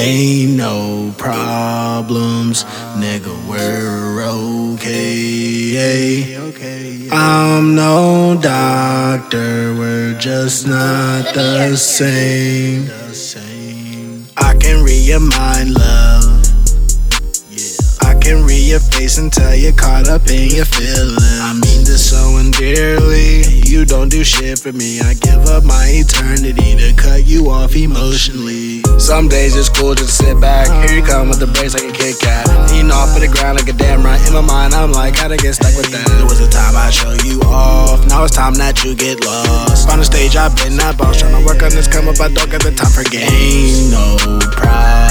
Ain't 0.00 0.56
no 0.56 1.12
problems, 1.18 2.62
nigga, 2.94 3.34
we're 3.48 4.22
okay. 4.22 6.36
I'm 7.10 7.74
no 7.74 8.38
doctor, 8.40 9.74
we're 9.74 10.16
just 10.16 10.68
not 10.68 11.34
the 11.34 11.74
same. 11.74 12.88
I 14.36 14.54
can 14.54 14.84
read 14.84 15.04
your 15.04 15.18
mind, 15.18 15.74
love. 15.74 16.44
I 18.00 18.14
can 18.20 18.44
read 18.44 18.68
your 18.68 18.78
face 18.78 19.18
tell 19.30 19.56
you're 19.56 19.72
caught 19.72 20.08
up 20.08 20.30
in 20.30 20.54
your 20.54 20.64
feelings. 20.64 21.40
I 21.40 21.54
mean 21.54 21.82
this 21.84 22.10
so 22.10 22.38
endearly. 22.38 23.42
You 23.66 23.84
don't 23.84 24.10
do 24.10 24.22
shit 24.22 24.60
for 24.60 24.72
me. 24.72 25.00
I 25.00 25.14
give 25.14 25.46
up 25.46 25.64
my 25.64 25.86
eternity 25.88 26.76
to 26.76 26.92
cut 26.94 27.26
you 27.26 27.50
off 27.50 27.74
emotionally. 27.74 28.77
Some 28.98 29.28
days 29.28 29.56
it's 29.56 29.68
cool 29.68 29.94
just 29.94 30.20
to 30.20 30.26
sit 30.26 30.40
back. 30.40 30.66
Here 30.84 30.98
you 30.98 31.04
come 31.04 31.28
with 31.28 31.38
the 31.38 31.46
brakes 31.46 31.72
like 31.72 31.84
a 31.84 31.92
Kit 31.92 32.18
Kat. 32.20 32.46
Lean 32.70 32.90
off 32.90 33.14
of 33.14 33.22
the 33.22 33.28
ground 33.28 33.58
like 33.58 33.68
a 33.68 33.72
damn 33.72 34.02
right. 34.02 34.20
In 34.26 34.34
my 34.34 34.40
mind, 34.42 34.74
I'm 34.74 34.92
like, 34.92 35.16
how 35.16 35.28
to 35.28 35.36
get 35.36 35.54
stuck 35.54 35.74
with 35.76 35.90
that. 35.92 36.06
There 36.06 36.26
was 36.26 36.40
a 36.40 36.48
time 36.50 36.76
I 36.76 36.90
show 36.90 37.14
you 37.24 37.40
off. 37.46 38.04
Now 38.06 38.24
it's 38.24 38.34
time 38.34 38.54
that 38.54 38.84
you 38.84 38.94
get 38.94 39.24
lost. 39.24 39.88
On 39.88 39.98
the 39.98 40.04
stage, 40.04 40.36
I've 40.36 40.54
been 40.56 40.76
that 40.76 40.98
boss. 40.98 41.20
Trying 41.20 41.40
to 41.40 41.46
work 41.46 41.62
on 41.62 41.70
this 41.70 41.86
come 41.86 42.08
up, 42.08 42.20
I 42.20 42.28
don't 42.28 42.50
get 42.50 42.62
the 42.62 42.72
time 42.74 42.90
for. 42.90 43.06
Ain't 43.08 43.90
no 43.90 44.18
problems, 44.52 45.07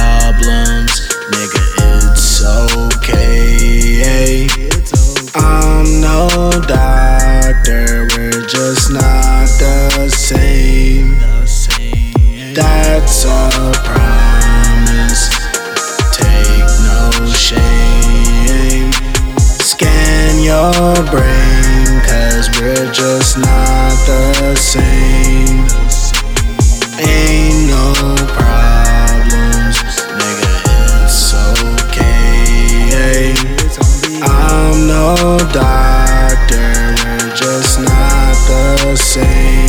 That's 12.57 13.23
a 13.23 13.71
promise. 13.85 15.29
Take 16.11 16.65
no 16.81 17.27
shame. 17.27 18.91
Scan 19.37 20.41
your 20.41 20.73
brain, 21.05 22.01
cause 22.01 22.49
we're 22.59 22.91
just 22.91 23.37
not 23.37 23.93
the 24.07 24.55
same. 24.55 25.67
Ain't 26.97 27.69
no 27.69 27.93
problems, 28.33 29.77
nigga, 30.17 31.03
it's 31.03 31.35
okay. 31.61 33.35
I'm 34.23 34.87
no 34.87 35.37
doctor, 35.53 36.73
we're 37.05 37.35
just 37.35 37.79
not 37.81 38.33
the 38.47 38.95
same. 38.95 39.66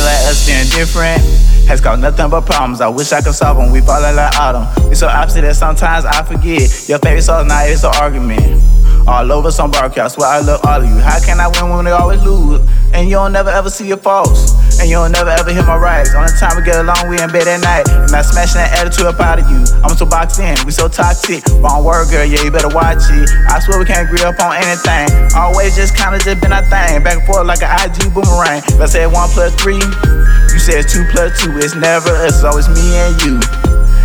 It 0.00 0.04
like 0.04 0.32
us 0.32 0.46
being 0.46 0.64
different 0.70 1.20
has 1.68 1.78
caused 1.78 2.00
nothing 2.00 2.30
but 2.30 2.46
problems. 2.46 2.80
I 2.80 2.88
wish 2.88 3.12
I 3.12 3.20
could 3.20 3.34
solve 3.34 3.58
them. 3.58 3.70
We 3.70 3.82
falling 3.82 4.16
like 4.16 4.34
autumn. 4.34 4.88
We 4.88 4.94
so 4.94 5.08
opposite 5.08 5.42
that 5.42 5.56
sometimes 5.56 6.06
I 6.06 6.22
forget. 6.22 6.88
Your 6.88 6.98
favorite 6.98 7.20
song 7.20 7.48
now 7.48 7.64
is 7.64 7.84
an 7.84 7.92
argument. 8.00 8.62
All 9.08 9.32
over 9.32 9.50
some 9.50 9.70
barbecue, 9.70 10.02
I 10.02 10.08
swear 10.08 10.28
I 10.28 10.40
love 10.40 10.60
all 10.64 10.82
of 10.82 10.88
you. 10.88 10.98
How 10.98 11.18
can 11.20 11.40
I 11.40 11.48
win 11.48 11.70
when 11.70 11.84
they 11.84 11.90
always 11.90 12.22
lose? 12.22 12.60
And 12.92 13.08
you 13.08 13.16
don't 13.16 13.32
never 13.32 13.50
ever 13.50 13.70
see 13.70 13.86
your 13.86 13.96
faults. 13.96 14.54
And 14.80 14.88
you 14.88 14.96
don't 14.96 15.12
never 15.12 15.30
ever 15.30 15.52
hear 15.52 15.64
my 15.64 15.76
rights. 15.76 16.14
Only 16.14 16.32
time 16.38 16.56
we 16.56 16.62
get 16.62 16.80
along, 16.80 17.08
we 17.08 17.20
in 17.20 17.30
bed 17.30 17.48
at 17.48 17.60
night. 17.60 17.88
And 17.88 18.12
I 18.12 18.22
smashing 18.22 18.60
that 18.60 18.72
attitude 18.78 19.06
up 19.06 19.20
out 19.20 19.38
of 19.38 19.50
you. 19.50 19.60
I'm 19.82 19.94
so 19.96 20.06
boxed 20.06 20.40
in, 20.40 20.56
we 20.64 20.72
so 20.72 20.88
toxic. 20.88 21.44
Wrong 21.60 21.84
word, 21.84 22.08
girl, 22.10 22.24
yeah, 22.24 22.42
you 22.42 22.50
better 22.50 22.72
watch 22.72 23.02
it. 23.10 23.28
I 23.48 23.60
swear 23.60 23.78
we 23.78 23.84
can't 23.84 24.08
agree 24.08 24.22
up 24.22 24.38
on 24.40 24.56
anything. 24.56 25.08
Always 25.36 25.76
just 25.76 25.96
kinda 25.96 26.18
just 26.18 26.40
been 26.40 26.52
our 26.52 26.64
thing. 26.68 27.02
Back 27.02 27.20
and 27.20 27.26
forth 27.26 27.46
like 27.46 27.62
an 27.62 27.70
IG 27.82 28.12
boomerang. 28.12 28.62
Let's 28.78 28.94
one 28.96 29.28
plus 29.30 29.54
three. 29.56 29.80
You 29.80 30.58
said 30.58 30.88
two 30.88 31.04
plus 31.10 31.40
two. 31.40 31.56
It's 31.58 31.74
never 31.74 32.10
us, 32.26 32.40
it's 32.40 32.44
always 32.44 32.68
me 32.68 32.84
and 32.96 33.14
you. 33.22 33.40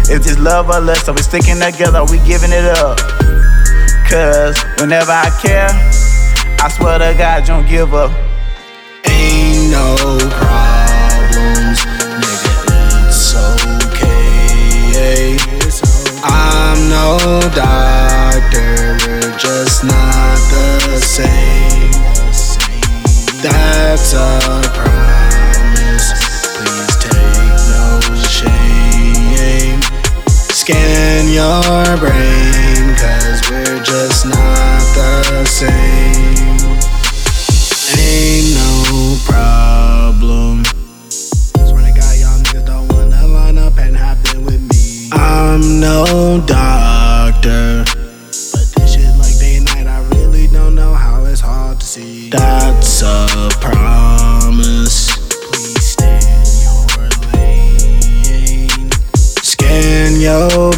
If 0.07 0.23
this 0.23 0.37
love 0.37 0.69
or 0.69 0.80
lust, 0.80 1.09
are 1.09 1.15
we 1.15 1.21
sticking 1.21 1.59
together? 1.59 2.05
We 2.05 2.19
giving 2.27 2.52
it 2.52 2.65
up? 2.77 2.99
Cause 4.16 4.55
whenever 4.80 5.11
I 5.11 5.27
care, 5.41 5.67
I 6.63 6.69
swear 6.69 6.99
to 6.99 7.13
God, 7.17 7.43
don't 7.45 7.67
give 7.67 7.93
up. 7.93 8.11
Ain't 9.03 9.71
no 9.71 9.98
problems, 10.39 11.83
nigga, 12.23 13.09
it's 13.09 13.36
okay. 13.36 15.36
I'm 16.23 16.87
no 16.87 17.20
doctor, 17.52 18.95
we're 19.03 19.36
just 19.37 19.83
not 19.83 20.39
the 20.47 20.97
same. 20.97 21.92
That's 23.43 24.14
a 24.14 24.39
promise, 24.71 26.08
please 26.55 26.95
take 27.03 27.59
no 27.67 27.99
shame. 28.23 29.83
Scan 30.55 31.27
your 31.27 31.83
brain, 31.97 32.34
That's 51.98 53.04
a 53.04 53.48
promise. 53.61 55.16
Please 55.30 55.92
stay 55.92 56.20
in 56.20 56.44
your 56.61 57.08
lane. 57.32 58.92
Scan 59.42 60.20
your 60.20 60.72